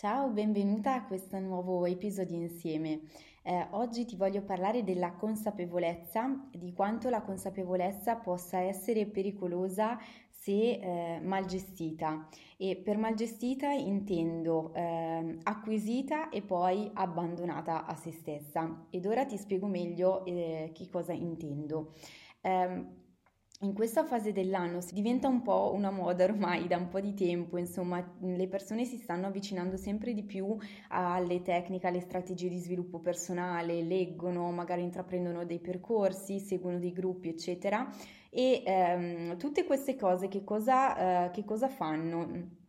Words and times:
Ciao, 0.00 0.30
benvenuta 0.30 0.94
a 0.94 1.04
questo 1.04 1.38
nuovo 1.40 1.84
episodio 1.84 2.34
insieme. 2.34 3.02
Eh, 3.42 3.66
oggi 3.72 4.06
ti 4.06 4.16
voglio 4.16 4.40
parlare 4.40 4.82
della 4.82 5.12
consapevolezza, 5.12 6.48
di 6.50 6.72
quanto 6.72 7.10
la 7.10 7.20
consapevolezza 7.20 8.16
possa 8.16 8.60
essere 8.60 9.04
pericolosa 9.04 9.98
se 10.30 10.70
eh, 10.70 11.20
mal 11.20 11.44
gestita. 11.44 12.26
E 12.56 12.76
per 12.76 12.96
mal 12.96 13.12
gestita 13.12 13.72
intendo 13.72 14.72
eh, 14.72 15.36
acquisita 15.42 16.30
e 16.30 16.40
poi 16.40 16.90
abbandonata 16.94 17.84
a 17.84 17.94
se 17.94 18.10
stessa. 18.10 18.86
Ed 18.88 19.04
ora 19.04 19.26
ti 19.26 19.36
spiego 19.36 19.66
meglio 19.66 20.24
eh, 20.24 20.70
che 20.72 20.88
cosa 20.88 21.12
intendo. 21.12 21.92
Um, 22.40 22.99
in 23.62 23.74
questa 23.74 24.04
fase 24.04 24.32
dell'anno 24.32 24.78
diventa 24.90 25.28
un 25.28 25.42
po' 25.42 25.72
una 25.74 25.90
moda 25.90 26.24
ormai 26.24 26.66
da 26.66 26.78
un 26.78 26.88
po' 26.88 27.00
di 27.00 27.12
tempo, 27.12 27.58
insomma, 27.58 28.02
le 28.20 28.48
persone 28.48 28.84
si 28.86 28.96
stanno 28.96 29.26
avvicinando 29.26 29.76
sempre 29.76 30.14
di 30.14 30.22
più 30.22 30.56
alle 30.88 31.42
tecniche, 31.42 31.86
alle 31.86 32.00
strategie 32.00 32.48
di 32.48 32.58
sviluppo 32.58 33.00
personale, 33.00 33.82
leggono, 33.82 34.50
magari 34.50 34.82
intraprendono 34.82 35.44
dei 35.44 35.60
percorsi, 35.60 36.38
seguono 36.40 36.78
dei 36.78 36.92
gruppi, 36.92 37.28
eccetera. 37.28 37.86
E 38.30 38.62
ehm, 38.64 39.36
tutte 39.36 39.64
queste 39.64 39.96
cose 39.96 40.28
che 40.28 40.42
cosa, 40.42 41.26
eh, 41.26 41.30
che 41.30 41.44
cosa 41.44 41.68
fanno? 41.68 42.59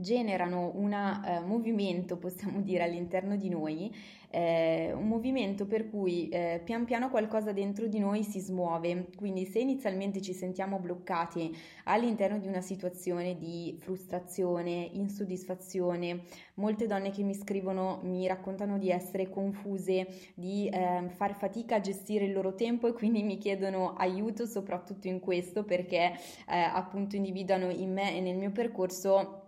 Generano 0.00 0.72
un 0.74 0.92
uh, 0.92 1.46
movimento, 1.46 2.16
possiamo 2.16 2.60
dire, 2.60 2.84
all'interno 2.84 3.36
di 3.36 3.48
noi, 3.48 3.90
eh, 4.30 4.92
un 4.92 5.08
movimento 5.08 5.66
per 5.66 5.88
cui 5.88 6.28
eh, 6.28 6.60
pian 6.62 6.84
piano 6.84 7.08
qualcosa 7.08 7.52
dentro 7.52 7.86
di 7.86 7.98
noi 7.98 8.22
si 8.22 8.40
smuove. 8.40 9.08
Quindi 9.16 9.46
se 9.46 9.60
inizialmente 9.60 10.20
ci 10.20 10.34
sentiamo 10.34 10.78
bloccati 10.78 11.56
all'interno 11.84 12.38
di 12.38 12.46
una 12.46 12.60
situazione 12.60 13.38
di 13.38 13.76
frustrazione, 13.80 14.90
insoddisfazione, 14.92 16.24
molte 16.54 16.86
donne 16.86 17.10
che 17.10 17.22
mi 17.22 17.34
scrivono 17.34 18.00
mi 18.02 18.26
raccontano 18.26 18.78
di 18.78 18.90
essere 18.90 19.30
confuse, 19.30 20.06
di 20.34 20.68
eh, 20.68 21.08
far 21.08 21.34
fatica 21.34 21.76
a 21.76 21.80
gestire 21.80 22.26
il 22.26 22.32
loro 22.32 22.54
tempo 22.54 22.88
e 22.88 22.92
quindi 22.92 23.22
mi 23.22 23.38
chiedono 23.38 23.94
aiuto 23.94 24.44
soprattutto 24.46 25.08
in 25.08 25.20
questo 25.20 25.64
perché 25.64 26.12
eh, 26.48 26.58
appunto 26.58 27.16
individuano 27.16 27.70
in 27.70 27.92
me 27.92 28.14
e 28.14 28.20
nel 28.20 28.36
mio 28.36 28.50
percorso 28.50 29.45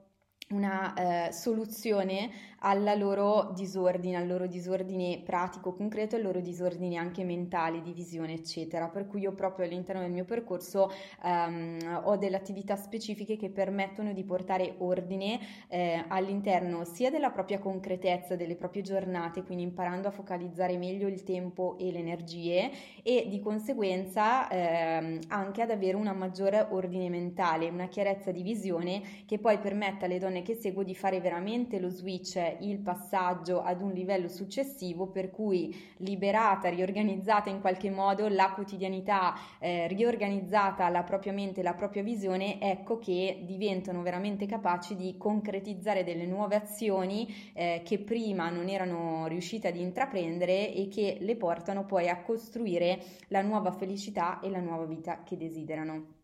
una 0.50 0.94
eh, 1.28 1.32
soluzione 1.32 2.30
alla 2.60 2.94
loro 2.94 3.52
disordine, 3.54 4.16
al 4.16 4.26
loro 4.26 4.46
disordine 4.46 5.20
pratico, 5.24 5.72
concreto, 5.74 6.16
al 6.16 6.22
loro 6.22 6.40
disordine 6.40 6.96
anche 6.96 7.24
mentale, 7.24 7.82
di 7.82 7.92
visione, 7.92 8.32
eccetera. 8.34 8.88
Per 8.88 9.06
cui 9.06 9.20
io 9.20 9.32
proprio 9.32 9.66
all'interno 9.66 10.02
del 10.02 10.10
mio 10.10 10.24
percorso 10.24 10.90
ehm, 11.24 12.02
ho 12.04 12.16
delle 12.16 12.36
attività 12.36 12.76
specifiche 12.76 13.36
che 13.36 13.50
permettono 13.50 14.12
di 14.12 14.24
portare 14.24 14.74
ordine 14.78 15.38
eh, 15.68 16.04
all'interno 16.08 16.84
sia 16.84 17.10
della 17.10 17.30
propria 17.30 17.58
concretezza, 17.58 18.36
delle 18.36 18.56
proprie 18.56 18.82
giornate, 18.82 19.42
quindi 19.42 19.62
imparando 19.64 20.08
a 20.08 20.12
focalizzare 20.12 20.76
meglio 20.76 21.08
il 21.08 21.22
tempo 21.22 21.76
e 21.78 21.92
le 21.92 21.98
energie 21.98 22.70
e 23.02 23.26
di 23.28 23.40
conseguenza 23.40 24.48
ehm, 24.48 25.20
anche 25.28 25.62
ad 25.62 25.70
avere 25.70 25.96
una 25.96 26.12
maggiore 26.12 26.66
ordine 26.70 27.08
mentale, 27.08 27.68
una 27.68 27.88
chiarezza 27.88 28.30
di 28.30 28.42
visione 28.42 29.02
che 29.26 29.38
poi 29.38 29.58
permetta 29.58 30.06
alle 30.06 30.18
donne 30.18 30.42
che 30.42 30.54
seguo 30.54 30.82
di 30.82 30.94
fare 30.94 31.20
veramente 31.20 31.78
lo 31.78 31.88
switch 31.88 32.47
il 32.60 32.78
passaggio 32.78 33.62
ad 33.62 33.82
un 33.82 33.92
livello 33.92 34.28
successivo 34.28 35.08
per 35.08 35.30
cui 35.30 35.74
liberata, 35.98 36.68
riorganizzata 36.68 37.50
in 37.50 37.60
qualche 37.60 37.90
modo 37.90 38.28
la 38.28 38.52
quotidianità, 38.52 39.34
eh, 39.58 39.86
riorganizzata 39.88 40.88
la 40.88 41.02
propria 41.02 41.32
mente, 41.32 41.62
la 41.62 41.74
propria 41.74 42.02
visione, 42.02 42.60
ecco 42.60 42.98
che 42.98 43.42
diventano 43.44 44.02
veramente 44.02 44.46
capaci 44.46 44.96
di 44.96 45.16
concretizzare 45.16 46.04
delle 46.04 46.26
nuove 46.26 46.56
azioni 46.56 47.52
eh, 47.54 47.82
che 47.84 47.98
prima 47.98 48.50
non 48.50 48.68
erano 48.68 49.26
riuscite 49.26 49.68
ad 49.68 49.76
intraprendere 49.76 50.72
e 50.72 50.88
che 50.88 51.18
le 51.20 51.36
portano 51.36 51.84
poi 51.84 52.08
a 52.08 52.22
costruire 52.22 52.98
la 53.28 53.42
nuova 53.42 53.72
felicità 53.72 54.40
e 54.40 54.50
la 54.50 54.60
nuova 54.60 54.84
vita 54.84 55.22
che 55.22 55.36
desiderano. 55.36 56.16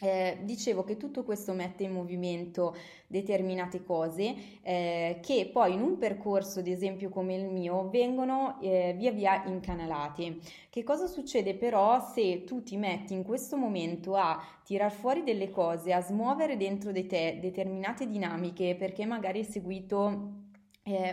Eh, 0.00 0.38
dicevo 0.42 0.84
che 0.84 0.96
tutto 0.96 1.24
questo 1.24 1.52
mette 1.52 1.82
in 1.82 1.92
movimento 1.92 2.76
determinate 3.08 3.82
cose 3.82 4.34
eh, 4.62 5.18
che 5.20 5.50
poi 5.52 5.74
in 5.74 5.82
un 5.82 5.98
percorso, 5.98 6.60
ad 6.60 6.68
esempio 6.68 7.08
come 7.08 7.34
il 7.34 7.48
mio, 7.48 7.88
vengono 7.90 8.58
eh, 8.60 8.94
via 8.96 9.10
via 9.10 9.44
incanalate. 9.46 10.36
Che 10.70 10.84
cosa 10.84 11.06
succede 11.06 11.54
però 11.54 12.00
se 12.00 12.44
tu 12.44 12.62
ti 12.62 12.76
metti 12.76 13.12
in 13.12 13.24
questo 13.24 13.56
momento 13.56 14.14
a 14.14 14.40
tirar 14.64 14.92
fuori 14.92 15.24
delle 15.24 15.50
cose, 15.50 15.92
a 15.92 16.00
smuovere 16.00 16.56
dentro 16.56 16.92
di 16.92 17.06
te 17.06 17.38
determinate 17.40 18.06
dinamiche 18.06 18.76
perché 18.76 19.04
magari 19.04 19.38
hai 19.38 19.44
seguito 19.44 20.46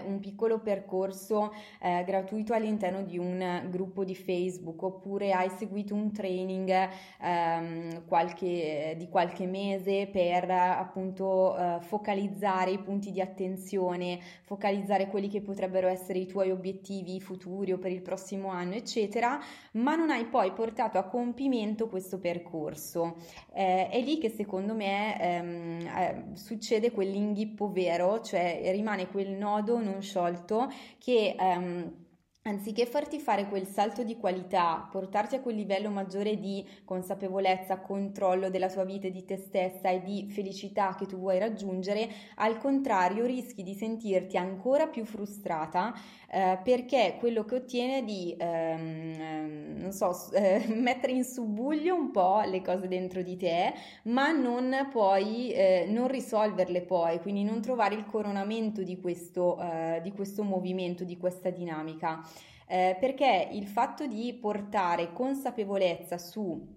un 0.05 0.19
piccolo 0.19 0.59
percorso 0.59 1.53
eh, 1.81 2.03
gratuito 2.05 2.53
all'interno 2.53 3.03
di 3.03 3.17
un 3.17 3.67
gruppo 3.69 4.03
di 4.03 4.15
Facebook 4.15 4.81
oppure 4.83 5.31
hai 5.31 5.49
seguito 5.49 5.93
un 5.93 6.11
training 6.11 6.89
ehm, 7.21 8.05
qualche, 8.07 8.95
di 8.97 9.07
qualche 9.09 9.45
mese 9.45 10.07
per 10.11 10.49
appunto 10.49 11.57
eh, 11.57 11.77
focalizzare 11.81 12.71
i 12.71 12.79
punti 12.79 13.11
di 13.11 13.21
attenzione, 13.21 14.19
focalizzare 14.43 15.07
quelli 15.07 15.27
che 15.27 15.41
potrebbero 15.41 15.87
essere 15.87 16.19
i 16.19 16.25
tuoi 16.25 16.51
obiettivi 16.51 17.19
futuri 17.19 17.71
o 17.71 17.77
per 17.77 17.91
il 17.91 18.01
prossimo 18.01 18.49
anno, 18.49 18.75
eccetera, 18.75 19.39
ma 19.73 19.95
non 19.95 20.09
hai 20.09 20.25
poi 20.25 20.51
portato 20.51 20.97
a 20.97 21.03
compimento 21.03 21.87
questo 21.87 22.19
percorso. 22.19 23.15
Eh, 23.53 23.89
è 23.89 24.01
lì 24.01 24.17
che 24.17 24.29
secondo 24.29 24.73
me 24.73 25.19
ehm, 25.19 25.87
eh, 25.87 26.23
succede 26.33 26.91
quell'inghippo 26.91 27.71
vero, 27.71 28.21
cioè 28.21 28.61
rimane 28.71 29.07
quel 29.07 29.31
nodo 29.31 29.64
nodo 29.65 29.79
non 29.79 30.01
sciolto 30.01 30.71
che 30.99 31.35
ehm, 31.37 32.04
Anziché 32.47 32.85
farti 32.85 33.17
fare 33.17 33.47
quel 33.47 33.65
salto 33.65 34.03
di 34.03 34.17
qualità, 34.17 34.87
portarti 34.91 35.33
a 35.33 35.39
quel 35.39 35.55
livello 35.55 35.89
maggiore 35.89 36.37
di 36.39 36.63
consapevolezza, 36.83 37.79
controllo 37.79 38.51
della 38.51 38.69
tua 38.69 38.83
vita 38.83 39.07
e 39.07 39.11
di 39.11 39.25
te 39.25 39.35
stessa 39.37 39.89
e 39.89 40.03
di 40.03 40.27
felicità 40.29 40.93
che 40.93 41.07
tu 41.07 41.17
vuoi 41.17 41.39
raggiungere, 41.39 42.07
al 42.35 42.59
contrario 42.59 43.25
rischi 43.25 43.63
di 43.63 43.73
sentirti 43.73 44.37
ancora 44.37 44.85
più 44.85 45.05
frustrata 45.05 45.91
eh, 46.29 46.59
perché 46.63 47.15
quello 47.17 47.45
che 47.45 47.55
ottiene 47.55 47.97
è 47.97 48.03
di, 48.03 48.35
ehm, 48.37 49.13
ehm 49.19 49.65
non 49.85 49.91
so, 49.91 50.31
eh, 50.33 50.65
mettere 50.75 51.13
in 51.13 51.23
subbuglio 51.23 51.95
un 51.95 52.11
po' 52.11 52.41
le 52.45 52.61
cose 52.61 52.87
dentro 52.87 53.21
di 53.21 53.37
te, 53.37 53.73
ma 54.03 54.31
non 54.31 54.89
poi, 54.91 55.51
eh, 55.51 55.85
non 55.87 56.07
risolverle 56.07 56.81
poi, 56.81 57.19
quindi 57.21 57.43
non 57.43 57.61
trovare 57.61 57.95
il 57.95 58.05
coronamento 58.05 58.81
di 58.83 58.99
questo, 58.99 59.59
eh, 59.61 59.99
di 60.01 60.11
questo 60.11 60.43
movimento, 60.43 61.03
di 61.03 61.17
questa 61.17 61.49
dinamica 61.49 62.23
eh, 62.67 62.97
perché 62.99 63.49
il 63.51 63.67
fatto 63.67 64.05
di 64.07 64.33
portare 64.33 65.13
consapevolezza 65.13 66.17
su 66.17 66.73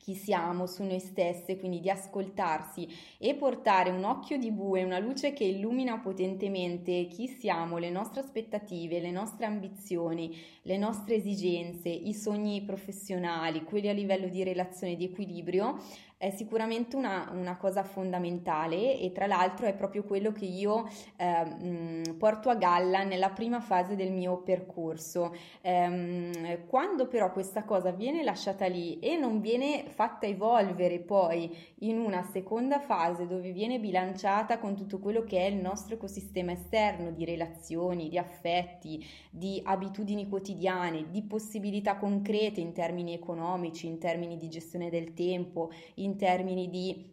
chi 0.00 0.14
siamo, 0.14 0.66
su 0.66 0.82
noi 0.82 0.98
stesse, 0.98 1.58
quindi 1.58 1.78
di 1.78 1.90
ascoltarsi 1.90 2.88
e 3.18 3.34
portare 3.34 3.90
un 3.90 4.04
occhio 4.04 4.38
di 4.38 4.50
bue, 4.50 4.82
una 4.82 4.98
luce 4.98 5.34
che 5.34 5.44
illumina 5.44 5.98
potentemente 5.98 7.06
chi 7.06 7.28
siamo, 7.28 7.76
le 7.76 7.90
nostre 7.90 8.20
aspettative, 8.20 8.98
le 8.98 9.10
nostre 9.10 9.44
ambizioni, 9.44 10.34
le 10.62 10.78
nostre 10.78 11.16
esigenze, 11.16 11.90
i 11.90 12.14
sogni 12.14 12.62
professionali, 12.62 13.62
quelli 13.62 13.88
a 13.88 13.92
livello 13.92 14.28
di 14.28 14.42
relazione 14.42 14.96
di 14.96 15.04
equilibrio, 15.04 15.78
è 16.20 16.28
sicuramente 16.28 16.96
una, 16.96 17.30
una, 17.32 17.56
cosa 17.56 17.82
fondamentale 17.82 18.98
e 18.98 19.10
tra 19.10 19.26
l'altro 19.26 19.64
è 19.64 19.72
proprio 19.72 20.04
quello 20.04 20.32
che 20.32 20.44
io 20.44 20.86
eh, 21.16 22.14
porto 22.18 22.50
a 22.50 22.56
galla 22.56 23.04
nella 23.04 23.30
prima 23.30 23.62
fase 23.62 23.96
del 23.96 24.12
mio 24.12 24.42
percorso. 24.42 25.34
Eh, 25.62 26.64
quando 26.68 27.08
però 27.08 27.32
questa 27.32 27.64
cosa 27.64 27.90
viene 27.90 28.22
lasciata 28.22 28.66
lì 28.66 28.98
e 28.98 29.16
non 29.16 29.40
viene 29.40 29.84
fatta 29.86 30.26
evolvere 30.26 30.98
poi 30.98 31.56
in 31.78 31.98
una 31.98 32.22
seconda 32.22 32.80
fase 32.80 33.26
dove 33.26 33.50
viene 33.52 33.78
bilanciata 33.80 34.58
con 34.58 34.76
tutto 34.76 34.98
quello 34.98 35.24
che 35.24 35.38
è 35.38 35.48
il 35.48 35.56
nostro 35.56 35.94
ecosistema 35.94 36.52
esterno 36.52 37.12
di 37.12 37.24
relazioni, 37.24 38.10
di 38.10 38.18
affetti, 38.18 39.02
di 39.30 39.58
abitudini 39.64 40.28
quotidiane, 40.28 41.08
di 41.08 41.22
possibilità 41.22 41.96
concrete 41.96 42.60
in 42.60 42.74
termini 42.74 43.14
economici, 43.14 43.86
in 43.86 43.98
termini 43.98 44.36
di 44.36 44.50
gestione 44.50 44.90
del 44.90 45.14
tempo, 45.14 45.70
in 45.94 46.08
in 46.10 46.16
termini 46.16 46.68
di 46.68 47.10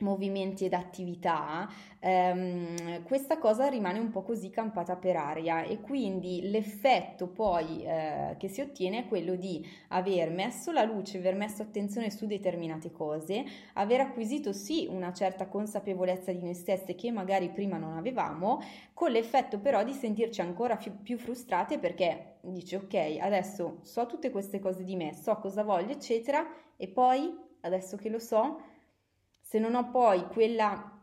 movimenti 0.00 0.64
ed 0.64 0.74
attività, 0.74 1.68
ehm, 1.98 3.02
questa 3.02 3.38
cosa 3.38 3.66
rimane 3.66 3.98
un 3.98 4.10
po' 4.10 4.22
così 4.22 4.50
campata 4.50 4.96
per 4.96 5.16
aria 5.16 5.62
e 5.62 5.80
quindi 5.80 6.50
l'effetto 6.50 7.28
poi 7.28 7.82
eh, 7.82 8.36
che 8.38 8.48
si 8.48 8.60
ottiene 8.60 9.00
è 9.00 9.08
quello 9.08 9.34
di 9.34 9.66
aver 9.88 10.30
messo 10.30 10.70
la 10.70 10.84
luce, 10.84 11.18
aver 11.18 11.34
messo 11.34 11.62
attenzione 11.62 12.10
su 12.10 12.26
determinate 12.26 12.90
cose, 12.90 13.44
aver 13.74 14.00
acquisito 14.00 14.52
sì 14.52 14.86
una 14.88 15.12
certa 15.12 15.48
consapevolezza 15.48 16.32
di 16.32 16.42
noi 16.42 16.54
stesse 16.54 16.94
che 16.94 17.10
magari 17.10 17.50
prima 17.50 17.76
non 17.76 17.96
avevamo, 17.96 18.60
con 18.94 19.10
l'effetto 19.10 19.58
però 19.58 19.82
di 19.84 19.92
sentirci 19.92 20.40
ancora 20.40 20.76
più, 20.76 21.02
più 21.02 21.18
frustrate 21.18 21.78
perché 21.78 22.36
dici 22.42 22.76
ok 22.76 23.18
adesso 23.20 23.78
so 23.82 24.06
tutte 24.06 24.30
queste 24.30 24.60
cose 24.60 24.84
di 24.84 24.94
me, 24.94 25.12
so 25.14 25.36
cosa 25.38 25.62
voglio 25.62 25.92
eccetera 25.92 26.46
e 26.76 26.88
poi 26.88 27.46
adesso 27.62 27.96
che 27.96 28.08
lo 28.08 28.18
so, 28.18 28.60
se 29.40 29.58
non 29.58 29.74
ho 29.74 29.90
poi 29.90 30.26
quella 30.26 30.98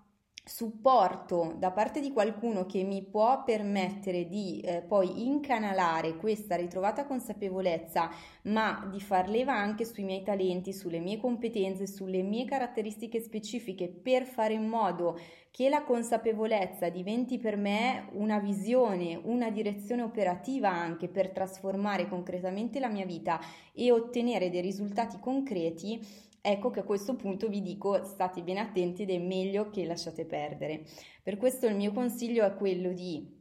supporto 0.47 1.55
da 1.57 1.71
parte 1.71 1.99
di 1.99 2.11
qualcuno 2.11 2.67
che 2.67 2.83
mi 2.83 3.01
può 3.01 3.43
permettere 3.43 4.27
di 4.27 4.61
eh, 4.61 4.83
poi 4.83 5.25
incanalare 5.25 6.17
questa 6.17 6.55
ritrovata 6.55 7.07
consapevolezza, 7.07 8.11
ma 8.43 8.87
di 8.91 9.01
far 9.01 9.27
leva 9.27 9.53
anche 9.53 9.85
sui 9.85 10.03
miei 10.03 10.21
talenti, 10.21 10.71
sulle 10.71 10.99
mie 10.99 11.17
competenze, 11.17 11.87
sulle 11.87 12.21
mie 12.21 12.45
caratteristiche 12.45 13.19
specifiche 13.19 13.89
per 13.89 14.25
fare 14.25 14.53
in 14.53 14.67
modo 14.67 15.17
che 15.49 15.67
la 15.67 15.83
consapevolezza 15.83 16.89
diventi 16.89 17.39
per 17.39 17.57
me 17.57 18.09
una 18.11 18.37
visione, 18.37 19.19
una 19.23 19.49
direzione 19.49 20.03
operativa 20.03 20.69
anche 20.69 21.07
per 21.07 21.31
trasformare 21.31 22.07
concretamente 22.07 22.79
la 22.79 22.89
mia 22.89 23.05
vita 23.05 23.39
e 23.73 23.91
ottenere 23.91 24.51
dei 24.51 24.61
risultati 24.61 25.17
concreti, 25.19 25.99
ecco 26.45 26.69
che 26.69 26.81
a 26.81 26.83
questo 26.83 27.15
punto 27.15 27.49
vi 27.49 27.61
dico 27.61 28.03
state 28.03 28.43
ben 28.43 28.57
attenti 28.57 29.01
ed 29.01 29.09
è 29.09 29.17
meglio 29.17 29.69
che 29.71 29.85
lasciate 29.85 30.25
perdere. 30.25 30.85
Per 31.23 31.37
questo 31.37 31.65
il 31.65 31.75
mio 31.75 31.91
consiglio 31.91 32.45
è 32.45 32.53
quello 32.53 32.93
di 32.93 33.33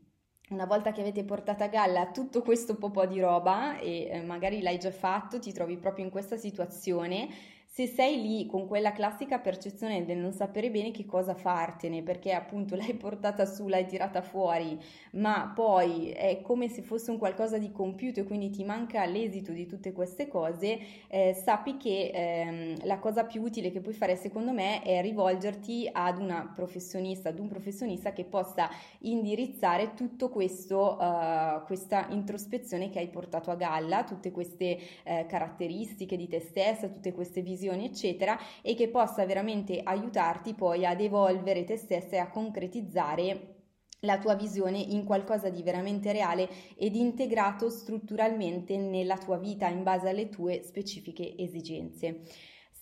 una 0.50 0.66
volta 0.66 0.92
che 0.92 1.00
avete 1.00 1.24
portato 1.24 1.64
a 1.64 1.68
galla 1.68 2.10
tutto 2.10 2.42
questo 2.42 2.76
po' 2.76 3.06
di 3.06 3.20
roba 3.20 3.78
e 3.78 4.08
eh, 4.10 4.22
magari 4.22 4.60
l'hai 4.60 4.78
già 4.78 4.90
fatto, 4.90 5.38
ti 5.38 5.52
trovi 5.52 5.76
proprio 5.76 6.04
in 6.04 6.10
questa 6.10 6.36
situazione, 6.36 7.28
se 7.74 7.88
sei 7.88 8.22
lì 8.22 8.46
con 8.46 8.68
quella 8.68 8.92
classica 8.92 9.40
percezione 9.40 10.04
del 10.04 10.18
non 10.18 10.30
sapere 10.32 10.70
bene 10.70 10.92
che 10.92 11.04
cosa 11.04 11.34
fartene, 11.34 12.04
perché 12.04 12.30
appunto 12.30 12.76
l'hai 12.78 12.94
portata 12.94 13.46
su, 13.46 13.66
l'hai 13.66 13.84
tirata 13.84 14.22
fuori, 14.22 14.78
ma 15.14 15.50
poi 15.52 16.10
è 16.10 16.40
come 16.40 16.68
se 16.68 16.82
fosse 16.82 17.10
un 17.10 17.18
qualcosa 17.18 17.58
di 17.58 17.72
compiuto 17.72 18.20
e 18.20 18.24
quindi 18.24 18.50
ti 18.50 18.62
manca 18.62 19.04
l'esito 19.06 19.50
di 19.50 19.66
tutte 19.66 19.92
queste 19.92 20.28
cose, 20.28 20.78
eh, 21.08 21.34
sappi 21.34 21.76
che 21.76 22.12
ehm, 22.14 22.84
la 22.84 23.00
cosa 23.00 23.24
più 23.24 23.42
utile 23.42 23.72
che 23.72 23.80
puoi 23.80 23.94
fare 23.94 24.14
secondo 24.14 24.52
me 24.52 24.80
è 24.82 25.02
rivolgerti 25.02 25.90
ad 25.90 26.20
una 26.20 26.52
professionista, 26.54 27.30
ad 27.30 27.40
un 27.40 27.48
professionista 27.48 28.12
che 28.12 28.22
possa 28.22 28.70
indirizzare 29.00 29.94
tutto 29.94 30.28
questo, 30.28 30.96
uh, 30.96 31.64
questa 31.64 32.06
introspezione 32.10 32.88
che 32.88 33.00
hai 33.00 33.08
portato 33.08 33.50
a 33.50 33.56
galla, 33.56 34.04
tutte 34.04 34.30
queste 34.30 34.78
uh, 35.04 35.26
caratteristiche 35.26 36.16
di 36.16 36.28
te 36.28 36.38
stessa, 36.38 36.86
tutte 36.86 37.12
queste 37.12 37.40
visioni 37.40 37.62
decisioni, 37.64 37.86
eccetera, 37.86 38.38
e 38.62 38.74
che 38.74 38.88
possa 38.88 39.24
veramente 39.24 39.80
aiutarti 39.82 40.54
poi 40.54 40.84
ad 40.84 41.00
evolvere 41.00 41.64
te 41.64 41.76
stessa 41.76 42.16
e 42.16 42.18
a 42.18 42.28
concretizzare 42.28 43.52
la 44.00 44.18
tua 44.18 44.34
visione 44.34 44.78
in 44.78 45.04
qualcosa 45.04 45.48
di 45.48 45.62
veramente 45.62 46.12
reale 46.12 46.48
ed 46.76 46.94
integrato 46.94 47.70
strutturalmente 47.70 48.76
nella 48.76 49.16
tua 49.16 49.38
vita 49.38 49.68
in 49.68 49.82
base 49.82 50.08
alle 50.08 50.28
tue 50.28 50.62
specifiche 50.62 51.34
esigenze. 51.38 52.20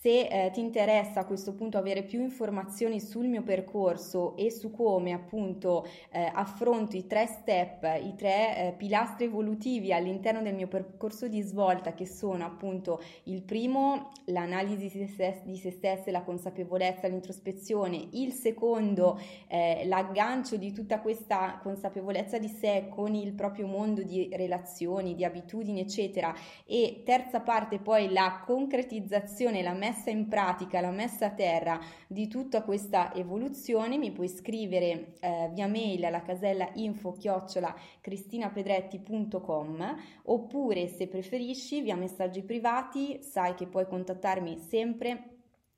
Se 0.03 0.27
eh, 0.27 0.51
ti 0.51 0.59
interessa 0.59 1.21
a 1.21 1.25
questo 1.25 1.53
punto 1.53 1.77
avere 1.77 2.03
più 2.03 2.19
informazioni 2.19 2.99
sul 2.99 3.27
mio 3.27 3.41
percorso 3.41 4.35
e 4.35 4.51
su 4.51 4.69
come 4.69 5.13
appunto 5.13 5.87
eh, 6.11 6.29
affronto 6.33 6.97
i 6.97 7.07
tre 7.07 7.25
step, 7.25 8.01
i 8.03 8.13
tre 8.13 8.57
eh, 8.57 8.73
pilastri 8.73 9.27
evolutivi 9.27 9.93
all'interno 9.93 10.41
del 10.41 10.55
mio 10.55 10.67
percorso 10.67 11.29
di 11.29 11.39
svolta 11.39 11.93
che 11.93 12.05
sono 12.05 12.43
appunto 12.43 13.01
il 13.23 13.43
primo 13.43 14.11
l'analisi 14.25 14.89
di 14.89 15.07
se, 15.07 15.41
di 15.45 15.55
se 15.55 15.71
stessa, 15.71 16.11
la 16.11 16.23
consapevolezza, 16.23 17.07
l'introspezione, 17.07 18.09
il 18.11 18.33
secondo 18.33 19.17
eh, 19.47 19.83
l'aggancio 19.85 20.57
di 20.57 20.73
tutta 20.73 20.99
questa 20.99 21.61
consapevolezza 21.63 22.37
di 22.39 22.49
sé 22.49 22.87
con 22.89 23.15
il 23.15 23.31
proprio 23.31 23.67
mondo 23.67 24.03
di 24.03 24.27
relazioni, 24.33 25.15
di 25.15 25.23
abitudini 25.23 25.79
eccetera 25.79 26.35
e 26.65 27.03
terza 27.05 27.39
parte 27.39 27.79
poi 27.79 28.11
la 28.11 28.43
concretizzazione, 28.45 29.61
la 29.61 29.71
messa 29.71 29.91
messa 29.93 30.09
in 30.09 30.27
pratica, 30.27 30.81
la 30.81 30.89
messa 30.89 31.27
a 31.27 31.29
terra 31.29 31.79
di 32.07 32.27
tutta 32.27 32.63
questa 32.63 33.13
evoluzione, 33.13 33.99
mi 33.99 34.11
puoi 34.11 34.27
scrivere 34.27 35.13
eh, 35.19 35.51
via 35.53 35.67
mail 35.67 36.03
alla 36.05 36.23
casella 36.23 36.67
info 36.73 37.11
chiocciola 37.11 37.75
cristinapedretti.com 38.01 39.95
oppure 40.23 40.87
se 40.87 41.07
preferisci 41.07 41.81
via 41.81 41.95
messaggi 41.95 42.41
privati, 42.41 43.21
sai 43.21 43.53
che 43.53 43.67
puoi 43.67 43.85
contattarmi 43.85 44.57
sempre 44.57 45.27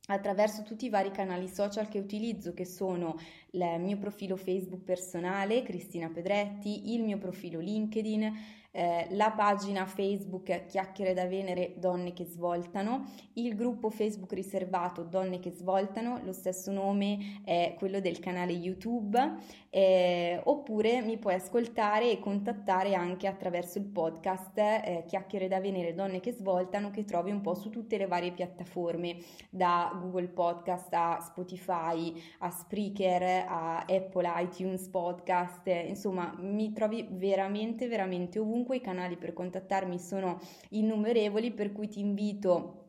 attraverso 0.07 0.61
tutti 0.63 0.85
i 0.85 0.89
vari 0.89 1.11
canali 1.11 1.47
social 1.47 1.87
che 1.87 1.99
utilizzo 1.99 2.53
che 2.53 2.65
sono 2.65 3.17
il 3.55 3.79
mio 3.79 3.97
profilo 3.97 4.35
Facebook 4.35 4.83
personale 4.83 5.63
Cristina 5.63 6.09
Pedretti, 6.09 6.93
il 6.93 7.03
mio 7.03 7.17
profilo 7.17 7.59
LinkedIn, 7.59 8.33
eh, 8.77 9.07
la 9.11 9.31
pagina 9.31 9.85
Facebook 9.85 10.65
Chiacchiere 10.65 11.13
da 11.13 11.25
Venere 11.25 11.75
Donne 11.77 12.11
che 12.11 12.25
svoltano, 12.25 13.05
il 13.35 13.55
gruppo 13.55 13.89
Facebook 13.89 14.33
riservato 14.33 15.03
Donne 15.03 15.39
che 15.39 15.51
svoltano, 15.51 16.19
lo 16.25 16.33
stesso 16.33 16.73
nome 16.73 17.41
è 17.45 17.73
quello 17.77 18.01
del 18.01 18.19
canale 18.19 18.51
YouTube, 18.51 19.37
eh, 19.69 20.41
oppure 20.43 21.01
mi 21.01 21.17
puoi 21.17 21.35
ascoltare 21.35 22.11
e 22.11 22.19
contattare 22.19 22.95
anche 22.95 23.27
attraverso 23.27 23.77
il 23.77 23.85
podcast 23.85 24.57
eh, 24.57 25.03
Chiacchiere 25.07 25.47
da 25.47 25.61
Venere 25.61 25.93
Donne 25.93 26.19
che 26.19 26.33
svoltano 26.33 26.91
che 26.91 27.05
trovi 27.05 27.31
un 27.31 27.39
po' 27.39 27.55
su 27.55 27.69
tutte 27.69 27.97
le 27.97 28.07
varie 28.07 28.33
piattaforme, 28.33 29.15
da 29.49 29.97
Google 30.01 30.27
Podcast 30.27 30.93
a 30.93 31.21
Spotify, 31.21 32.13
a 32.39 32.49
Spreaker, 32.51 33.44
a 33.47 33.79
Apple 33.79 34.31
iTunes 34.37 34.87
Podcast, 34.87 35.67
insomma 35.67 36.33
mi 36.39 36.73
trovi 36.73 37.07
veramente 37.09 37.87
veramente 37.87 38.39
ovunque. 38.39 38.77
I 38.77 38.81
canali 38.81 39.17
per 39.17 39.33
contattarmi 39.33 39.99
sono 39.99 40.39
innumerevoli, 40.69 41.51
per 41.51 41.71
cui 41.71 41.87
ti 41.87 41.99
invito 41.99 42.84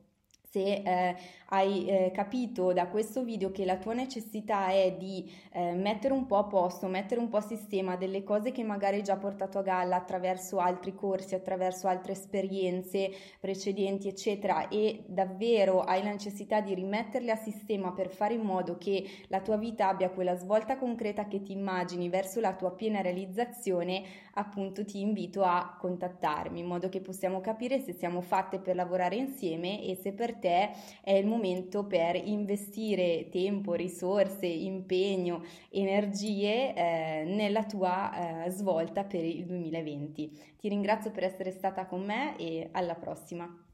se 0.50 0.82
eh, 0.84 1.16
hai 1.50 1.86
eh, 1.86 2.10
capito 2.12 2.72
da 2.72 2.86
questo 2.88 3.22
video 3.22 3.52
che 3.52 3.64
la 3.64 3.76
tua 3.76 3.94
necessità 3.94 4.68
è 4.68 4.94
di 4.98 5.30
eh, 5.52 5.72
mettere 5.74 6.12
un 6.12 6.26
po' 6.26 6.38
a 6.38 6.44
posto, 6.44 6.86
mettere 6.86 7.20
un 7.20 7.28
po' 7.28 7.36
a 7.36 7.42
sistema 7.42 7.96
delle 7.96 8.24
cose 8.24 8.50
che 8.50 8.64
magari 8.64 8.96
hai 8.96 9.02
già 9.02 9.16
portato 9.16 9.58
a 9.58 9.62
galla 9.62 9.96
attraverso 9.96 10.58
altri 10.58 10.94
corsi, 10.94 11.34
attraverso 11.34 11.88
altre 11.88 12.12
esperienze 12.12 13.10
precedenti, 13.38 14.08
eccetera, 14.08 14.68
e 14.68 15.04
davvero 15.06 15.82
hai 15.82 16.02
la 16.02 16.10
necessità 16.10 16.60
di 16.60 16.74
rimetterle 16.74 17.30
a 17.30 17.36
sistema 17.36 17.92
per 17.92 18.08
fare 18.10 18.34
in 18.34 18.42
modo 18.42 18.76
che 18.78 19.04
la 19.28 19.40
tua 19.40 19.56
vita 19.56 19.88
abbia 19.88 20.10
quella 20.10 20.36
svolta 20.36 20.76
concreta 20.76 21.26
che 21.26 21.42
ti 21.42 21.52
immagini 21.52 22.08
verso 22.08 22.40
la 22.40 22.54
tua 22.54 22.72
piena 22.72 23.00
realizzazione, 23.00 24.02
appunto 24.38 24.84
ti 24.84 25.00
invito 25.00 25.42
a 25.42 25.76
contattarmi 25.78 26.60
in 26.60 26.66
modo 26.66 26.88
che 26.88 27.00
possiamo 27.00 27.40
capire 27.40 27.80
se 27.80 27.92
siamo 27.92 28.20
fatte 28.20 28.58
per 28.58 28.74
lavorare 28.74 29.16
insieme 29.16 29.82
e 29.82 29.94
se 29.94 30.12
per 30.12 30.34
te 30.36 30.70
è 31.02 31.12
il 31.12 31.26
momento 31.26 31.84
per 31.84 32.16
investire 32.16 33.28
tempo, 33.30 33.74
risorse, 33.74 34.46
impegno, 34.46 35.42
energie 35.70 36.74
eh, 36.74 37.24
nella 37.26 37.64
tua 37.64 38.44
eh, 38.44 38.50
svolta 38.50 39.04
per 39.04 39.24
il 39.24 39.44
2020. 39.44 40.54
Ti 40.58 40.68
ringrazio 40.68 41.10
per 41.10 41.24
essere 41.24 41.50
stata 41.50 41.86
con 41.86 42.04
me 42.04 42.36
e 42.36 42.68
alla 42.72 42.94
prossima. 42.94 43.65